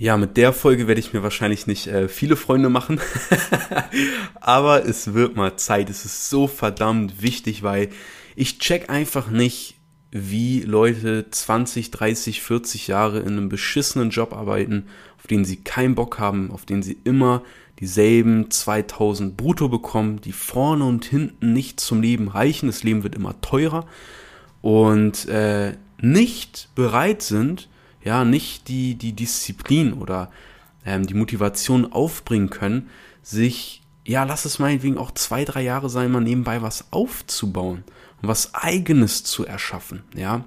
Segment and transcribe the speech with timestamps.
[0.00, 2.98] Ja, mit der Folge werde ich mir wahrscheinlich nicht äh, viele Freunde machen,
[4.40, 5.90] aber es wird mal Zeit.
[5.90, 7.90] Es ist so verdammt wichtig, weil
[8.34, 9.74] ich check einfach nicht,
[10.10, 14.86] wie Leute 20, 30, 40 Jahre in einem beschissenen Job arbeiten,
[15.18, 17.42] auf den sie keinen Bock haben, auf den sie immer
[17.78, 22.68] dieselben 2000 brutto bekommen, die vorne und hinten nicht zum Leben reichen.
[22.68, 23.86] Das Leben wird immer teurer
[24.62, 27.68] und äh, nicht bereit sind,
[28.02, 30.30] ja, nicht die, die Disziplin oder
[30.84, 32.88] ähm, die Motivation aufbringen können,
[33.22, 37.84] sich, ja, lass es meinetwegen auch zwei, drei Jahre sein, mal nebenbei was aufzubauen
[38.22, 40.44] und was eigenes zu erschaffen, ja.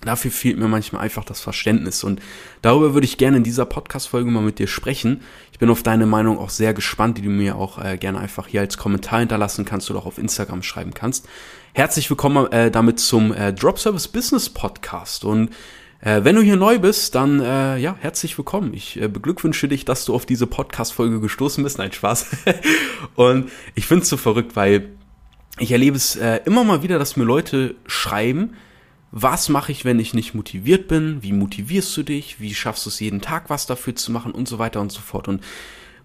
[0.00, 2.20] Dafür fehlt mir manchmal einfach das Verständnis und
[2.60, 5.22] darüber würde ich gerne in dieser Podcast-Folge mal mit dir sprechen.
[5.50, 8.46] Ich bin auf deine Meinung auch sehr gespannt, die du mir auch äh, gerne einfach
[8.46, 11.26] hier als Kommentar hinterlassen kannst oder auch auf Instagram schreiben kannst.
[11.72, 15.50] Herzlich willkommen äh, damit zum äh, Drop Service Business Podcast und
[16.04, 18.74] äh, wenn du hier neu bist, dann äh, ja, herzlich willkommen.
[18.74, 21.78] Ich äh, beglückwünsche dich, dass du auf diese Podcast-Folge gestoßen bist.
[21.78, 22.26] Nein, Spaß.
[23.14, 24.90] und ich finde es so verrückt, weil
[25.58, 28.54] ich erlebe es äh, immer mal wieder, dass mir Leute schreiben,
[29.12, 31.22] was mache ich, wenn ich nicht motiviert bin?
[31.22, 32.40] Wie motivierst du dich?
[32.40, 35.00] Wie schaffst du es jeden Tag, was dafür zu machen und so weiter und so
[35.00, 35.28] fort.
[35.28, 35.42] Und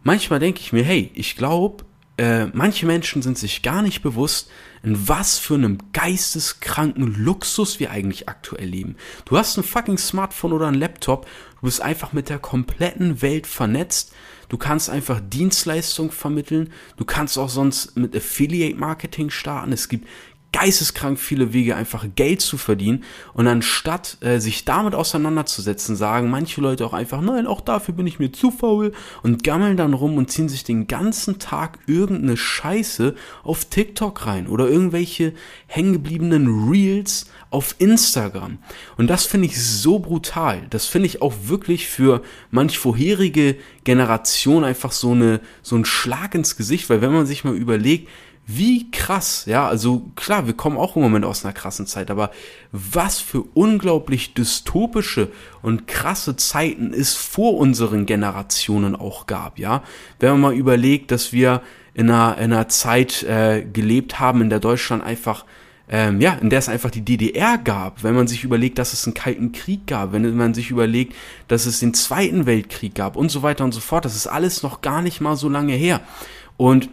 [0.04, 1.84] manchmal denke ich mir, hey, ich glaube,
[2.20, 4.52] äh, manche Menschen sind sich gar nicht bewusst,
[4.84, 8.98] in was für einem geisteskranken Luxus wir eigentlich aktuell leben.
[9.24, 11.28] Du hast ein fucking Smartphone oder ein Laptop,
[11.62, 14.12] du bist einfach mit der kompletten Welt vernetzt,
[14.50, 20.06] du kannst einfach Dienstleistungen vermitteln, du kannst auch sonst mit Affiliate Marketing starten, es gibt
[20.52, 23.04] geisteskrank viele Wege, einfach Geld zu verdienen.
[23.34, 28.08] Und anstatt äh, sich damit auseinanderzusetzen, sagen manche Leute auch einfach, nein, auch dafür bin
[28.08, 32.38] ich mir zu faul und gammeln dann rum und ziehen sich den ganzen Tag irgendeine
[32.38, 35.34] Scheiße auf TikTok rein oder irgendwelche
[35.68, 38.60] hängengebliebenen Reels auf Instagram.
[38.98, 40.66] Und das finde ich so brutal.
[40.70, 46.36] Das finde ich auch wirklich für manch vorherige Generation einfach so eine, so ein Schlag
[46.36, 48.08] ins Gesicht, weil wenn man sich mal überlegt,
[48.52, 52.32] wie krass, ja, also klar, wir kommen auch im Moment aus einer krassen Zeit, aber
[52.72, 55.28] was für unglaublich dystopische
[55.62, 59.84] und krasse Zeiten es vor unseren Generationen auch gab, ja.
[60.20, 61.62] Wenn man mal überlegt, dass wir
[61.94, 65.46] in einer, in einer Zeit äh, gelebt haben, in der Deutschland einfach
[65.88, 69.06] ähm, ja, in der es einfach die DDR gab, wenn man sich überlegt, dass es
[69.06, 71.16] einen Kalten Krieg gab, wenn man sich überlegt,
[71.48, 74.64] dass es den Zweiten Weltkrieg gab und so weiter und so fort, das ist alles
[74.64, 76.02] noch gar nicht mal so lange her.
[76.58, 76.90] Und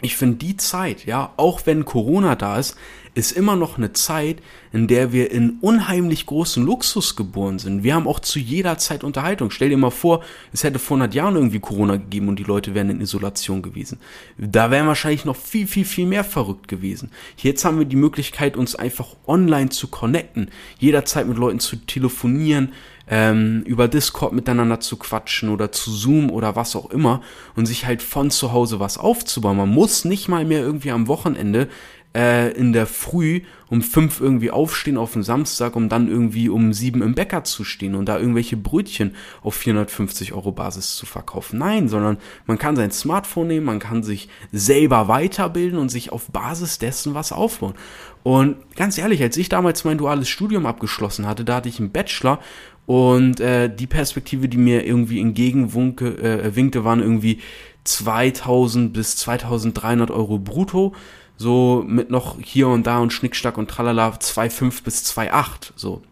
[0.00, 2.76] ich finde die Zeit, ja, auch wenn Corona da ist,
[3.14, 4.38] ist immer noch eine Zeit,
[4.72, 7.82] in der wir in unheimlich großen Luxus geboren sind.
[7.82, 9.50] Wir haben auch zu jeder Zeit Unterhaltung.
[9.50, 12.74] Stell dir mal vor, es hätte vor 100 Jahren irgendwie Corona gegeben und die Leute
[12.74, 13.98] wären in Isolation gewesen.
[14.36, 17.10] Da wären wahrscheinlich noch viel, viel, viel mehr verrückt gewesen.
[17.36, 22.72] Jetzt haben wir die Möglichkeit, uns einfach online zu connecten, jederzeit mit Leuten zu telefonieren,
[23.10, 27.22] ähm, über Discord miteinander zu quatschen oder zu Zoom oder was auch immer
[27.56, 29.56] und sich halt von zu Hause was aufzubauen.
[29.56, 31.68] Man muss nicht mal mehr irgendwie am Wochenende
[32.14, 36.72] äh, in der Früh um fünf irgendwie aufstehen auf den Samstag, um dann irgendwie um
[36.72, 41.58] sieben im Bäcker zu stehen und da irgendwelche Brötchen auf 450 Euro Basis zu verkaufen.
[41.58, 46.28] Nein, sondern man kann sein Smartphone nehmen, man kann sich selber weiterbilden und sich auf
[46.30, 47.74] Basis dessen was aufbauen.
[48.22, 51.92] Und ganz ehrlich, als ich damals mein duales Studium abgeschlossen hatte, da hatte ich einen
[51.92, 52.40] Bachelor
[52.88, 57.40] und äh, die Perspektive, die mir irgendwie entgegenwinkte, äh, winkte, waren irgendwie
[57.84, 60.94] 2000 bis 2300 Euro brutto.
[61.38, 65.72] So mit noch hier und da und Schnickstack und tralala 2,5 bis 2,8.
[65.76, 66.02] So.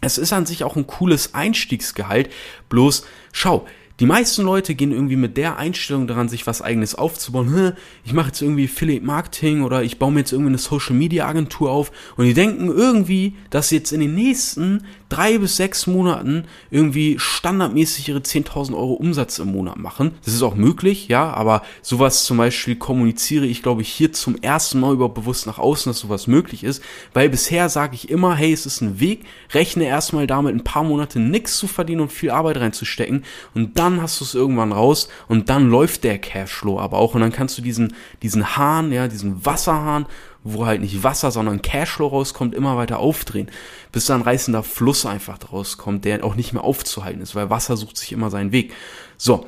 [0.00, 2.30] Es ist an sich auch ein cooles Einstiegsgehalt.
[2.68, 3.66] Bloß, schau,
[4.00, 7.74] die meisten Leute gehen irgendwie mit der Einstellung daran, sich was eigenes aufzubauen.
[8.04, 11.26] Ich mache jetzt irgendwie Affiliate Marketing oder ich baue mir jetzt irgendwie eine Social Media
[11.26, 15.86] Agentur auf und die denken irgendwie, dass sie jetzt in den nächsten drei bis sechs
[15.86, 20.12] Monaten irgendwie standardmäßig ihre 10.000 Euro Umsatz im Monat machen.
[20.24, 24.36] Das ist auch möglich, ja, aber sowas zum Beispiel kommuniziere ich, glaube ich, hier zum
[24.36, 26.82] ersten Mal überhaupt bewusst nach außen, dass sowas möglich ist,
[27.12, 30.82] weil bisher sage ich immer, hey, es ist ein Weg, rechne erstmal damit, ein paar
[30.82, 33.24] Monate nichts zu verdienen und viel Arbeit reinzustecken
[33.54, 37.20] und dann hast du es irgendwann raus und dann läuft der Cashflow aber auch und
[37.20, 40.06] dann kannst du diesen, diesen Hahn, ja, diesen Wasserhahn
[40.44, 43.50] wo halt nicht Wasser, sondern Cashflow rauskommt, immer weiter aufdrehen,
[43.90, 47.96] bis dann reißender Fluss einfach rauskommt, der auch nicht mehr aufzuhalten ist, weil Wasser sucht
[47.96, 48.74] sich immer seinen Weg.
[49.16, 49.46] So.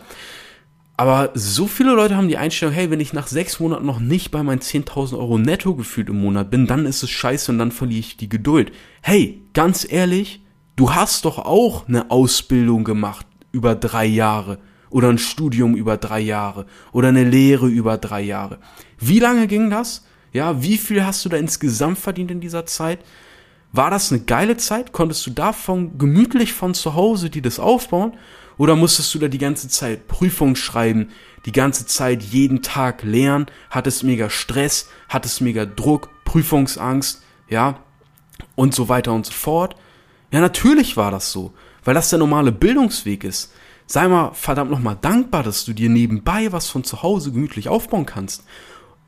[0.98, 4.30] Aber so viele Leute haben die Einstellung, hey, wenn ich nach sechs Monaten noch nicht
[4.30, 7.70] bei meinen 10.000 Euro netto gefühlt im Monat bin, dann ist es scheiße und dann
[7.70, 8.72] verliere ich die Geduld.
[9.02, 10.40] Hey, ganz ehrlich,
[10.76, 13.26] du hast doch auch eine Ausbildung gemacht
[13.56, 14.58] über drei Jahre
[14.90, 18.58] oder ein Studium über drei Jahre oder eine Lehre über drei Jahre.
[18.98, 20.04] Wie lange ging das?
[20.32, 22.98] Ja, wie viel hast du da insgesamt verdient in dieser Zeit?
[23.72, 24.92] War das eine geile Zeit?
[24.92, 28.12] Konntest du davon gemütlich von zu Hause die das aufbauen?
[28.58, 31.08] Oder musstest du da die ganze Zeit Prüfung schreiben,
[31.46, 37.78] die ganze Zeit jeden Tag lernen, hattest mega Stress, hattest mega Druck, Prüfungsangst, ja,
[38.54, 39.76] und so weiter und so fort.
[40.30, 41.54] Ja, natürlich war das so,
[41.86, 43.52] weil das der normale Bildungsweg ist.
[43.86, 48.04] Sei mal verdammt nochmal dankbar, dass du dir nebenbei was von zu Hause gemütlich aufbauen
[48.04, 48.44] kannst.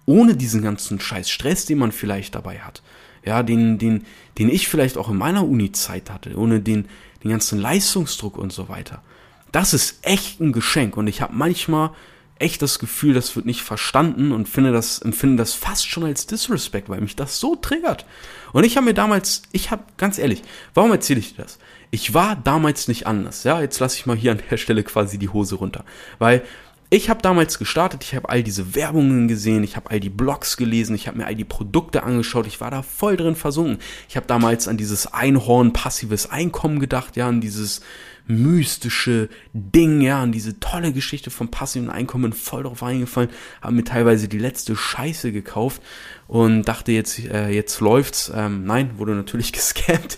[0.07, 2.83] Ohne diesen ganzen scheiß Stress, den man vielleicht dabei hat.
[3.25, 4.07] Ja, den, den,
[4.39, 6.87] den ich vielleicht auch in meiner Uni-Zeit hatte, ohne den,
[7.25, 9.03] den ganzen Leistungsdruck und so weiter.
[9.51, 11.91] Das ist echt ein Geschenk und ich habe manchmal
[12.39, 16.27] echt das Gefühl, das wird nicht verstanden und finde das, empfinde das fast schon als
[16.27, 18.05] Disrespect, weil mich das so triggert.
[18.53, 20.43] Und ich habe mir damals, ich habe, ganz ehrlich,
[20.75, 21.59] warum erzähle ich dir das?
[21.91, 25.19] Ich war damals nicht anders, ja, jetzt lasse ich mal hier an der Stelle quasi
[25.19, 25.85] die Hose runter,
[26.19, 26.45] weil
[26.91, 30.57] ich habe damals gestartet, ich habe all diese Werbungen gesehen, ich habe all die Blogs
[30.57, 33.79] gelesen, ich habe mir all die Produkte angeschaut, ich war da voll drin versunken.
[34.09, 37.83] Ich habe damals an dieses Einhorn passives Einkommen gedacht, ja, an dieses
[38.27, 43.31] mystische Ding, ja, an diese tolle Geschichte vom passiven Einkommen voll drauf eingefallen,
[43.61, 45.83] habe mir teilweise die letzte Scheiße gekauft
[46.27, 48.33] und dachte jetzt, äh, jetzt läuft's.
[48.35, 50.17] Ähm, nein, wurde natürlich gescammt,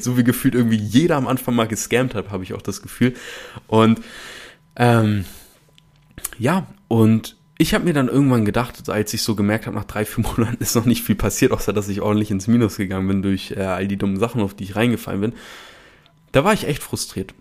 [0.00, 3.14] so wie gefühlt irgendwie jeder am Anfang mal gescammt hat, habe ich auch das Gefühl.
[3.66, 4.00] Und
[4.74, 5.24] ähm,
[6.38, 10.04] ja, und ich habe mir dann irgendwann gedacht, als ich so gemerkt habe, nach drei,
[10.04, 13.22] vier Monaten ist noch nicht viel passiert, außer dass ich ordentlich ins Minus gegangen bin
[13.22, 15.32] durch äh, all die dummen Sachen, auf die ich reingefallen bin.
[16.32, 17.34] Da war ich echt frustriert.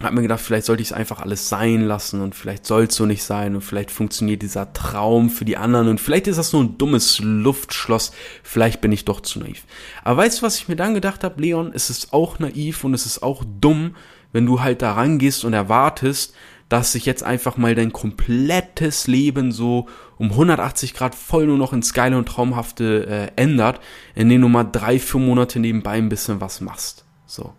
[0.00, 2.94] Hab mir gedacht, vielleicht sollte ich es einfach alles sein lassen und vielleicht soll es
[2.94, 6.52] so nicht sein und vielleicht funktioniert dieser Traum für die anderen und vielleicht ist das
[6.52, 9.64] nur ein dummes Luftschloss, vielleicht bin ich doch zu naiv.
[10.02, 12.94] Aber weißt du, was ich mir dann gedacht habe, Leon, es ist auch naiv und
[12.94, 13.94] es ist auch dumm,
[14.32, 16.34] wenn du halt da rangehst und erwartest,
[16.72, 21.74] dass sich jetzt einfach mal dein komplettes Leben so um 180 Grad voll nur noch
[21.74, 23.78] ins geile und traumhafte äh, ändert,
[24.14, 27.04] indem du mal drei, vier Monate nebenbei ein bisschen was machst.
[27.26, 27.52] So.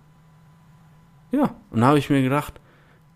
[1.32, 2.60] Ja, und da habe ich mir gedacht,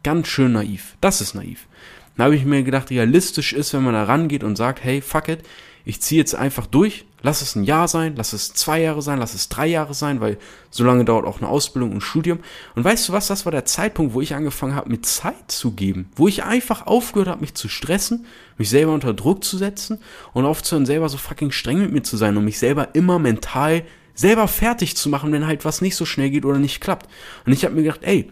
[0.04, 0.98] ganz schön naiv.
[1.02, 1.68] Das ist naiv.
[2.16, 5.30] Da habe ich mir gedacht, realistisch ist, wenn man da rangeht und sagt, hey, fuck
[5.30, 5.40] it,
[5.88, 9.20] ich ziehe jetzt einfach durch, lass es ein Jahr sein, lass es zwei Jahre sein,
[9.20, 10.38] lass es drei Jahre sein, weil
[10.70, 12.40] so lange dauert auch eine Ausbildung und Studium.
[12.76, 15.72] Und weißt du was, das war der Zeitpunkt, wo ich angefangen habe, mir Zeit zu
[15.72, 18.26] geben, wo ich einfach aufgehört habe, mich zu stressen,
[18.58, 20.00] mich selber unter Druck zu setzen
[20.34, 23.84] und aufzuhören, selber so fucking streng mit mir zu sein und mich selber immer mental
[24.14, 27.08] selber fertig zu machen, wenn halt was nicht so schnell geht oder nicht klappt.
[27.46, 28.32] Und ich habe mir gedacht, ey,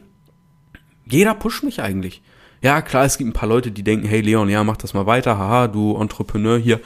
[1.06, 2.22] jeder pusht mich eigentlich.
[2.62, 5.06] Ja, klar, es gibt ein paar Leute, die denken, hey Leon, ja, mach das mal
[5.06, 6.82] weiter, haha, du Entrepreneur hier.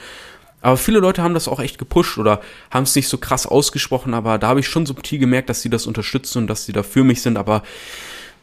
[0.62, 2.40] Aber viele Leute haben das auch echt gepusht oder
[2.70, 5.70] haben es nicht so krass ausgesprochen, aber da habe ich schon subtil gemerkt, dass sie
[5.70, 7.62] das unterstützen und dass sie da für mich sind, aber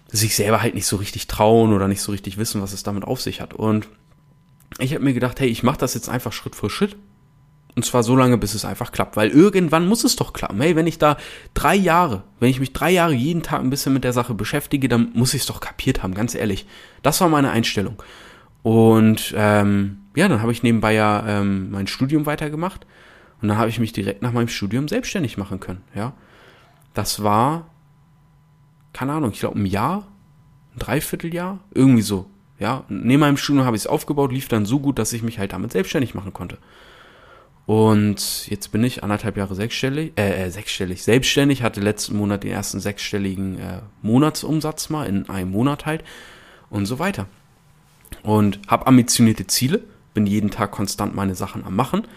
[0.07, 3.03] sich selber halt nicht so richtig trauen oder nicht so richtig wissen, was es damit
[3.03, 3.53] auf sich hat.
[3.53, 3.87] Und
[4.79, 6.95] ich habe mir gedacht, hey, ich mache das jetzt einfach Schritt für Schritt.
[7.75, 9.17] Und zwar so lange, bis es einfach klappt.
[9.17, 10.59] Weil irgendwann muss es doch klappen.
[10.59, 11.17] Hey, wenn ich da
[11.53, 14.87] drei Jahre, wenn ich mich drei Jahre jeden Tag ein bisschen mit der Sache beschäftige,
[14.87, 16.65] dann muss ich es doch kapiert haben, ganz ehrlich.
[17.03, 18.01] Das war meine Einstellung.
[18.63, 22.85] Und ähm, ja, dann habe ich nebenbei ja ähm, mein Studium weitergemacht
[23.41, 25.83] und dann habe ich mich direkt nach meinem Studium selbstständig machen können.
[25.93, 26.13] Ja,
[26.93, 27.69] das war
[28.93, 30.07] keine Ahnung, ich glaube ein Jahr,
[30.73, 32.25] ein Dreivierteljahr, irgendwie so.
[32.57, 35.37] Ja, neben meinem Studium habe ich es aufgebaut, lief dann so gut, dass ich mich
[35.37, 36.57] halt damit selbstständig machen konnte.
[37.67, 42.49] Und jetzt bin ich anderthalb Jahre sechsstellig, äh, äh, sechsstellig, selbstständig, hatte letzten Monat den
[42.49, 46.03] ersten sechsstelligen äh, Monatsumsatz mal in einem Monat halt
[46.71, 47.27] und so weiter.
[48.23, 49.83] Und habe ambitionierte Ziele,
[50.17, 52.07] bin jeden Tag konstant meine Sachen am machen,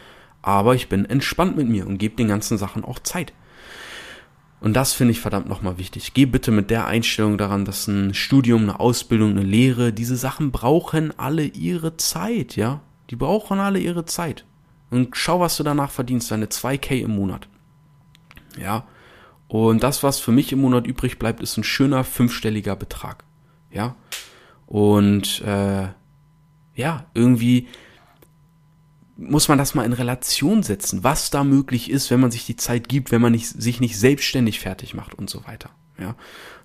[0.41, 3.35] aber ich bin entspannt mit mir und gebe den ganzen Sachen auch Zeit.
[4.63, 6.15] Und das finde ich verdammt nochmal wichtig.
[6.15, 10.51] Geh bitte mit der Einstellung daran, dass ein Studium, eine Ausbildung, eine Lehre, diese Sachen
[10.51, 12.81] brauchen alle ihre Zeit, ja?
[13.11, 14.47] Die brauchen alle ihre Zeit.
[14.91, 17.49] Und schau, was du danach verdienst, deine 2K im Monat.
[18.59, 18.85] Ja?
[19.47, 23.25] Und das, was für mich im Monat übrig bleibt, ist ein schöner fünfstelliger Betrag.
[23.71, 23.95] Ja?
[24.67, 25.89] Und äh,
[26.81, 27.69] ja, irgendwie
[29.21, 32.57] muss man das mal in Relation setzen, was da möglich ist, wenn man sich die
[32.57, 35.71] Zeit gibt, wenn man nicht, sich nicht selbstständig fertig macht und so weiter.
[35.99, 36.15] Ja,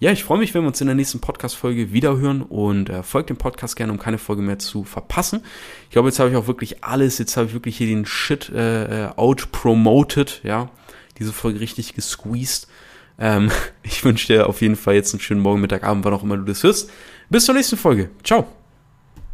[0.01, 3.29] Ja, ich freue mich, wenn wir uns in der nächsten Podcast-Folge wiederhören und äh, folgt
[3.29, 5.43] dem Podcast gerne, um keine Folge mehr zu verpassen.
[5.83, 8.49] Ich glaube, jetzt habe ich auch wirklich alles, jetzt habe ich wirklich hier den Shit
[8.49, 10.69] äh, äh out-promoted, ja,
[11.17, 12.69] diese Folge richtig gesqueezed.
[13.19, 13.51] Ähm,
[13.83, 16.37] ich wünsche dir auf jeden Fall jetzt einen schönen Morgen, Mittag, Abend, wann auch immer
[16.37, 16.89] du das hörst.
[17.29, 18.09] Bis zur nächsten Folge.
[18.23, 18.58] Ciao.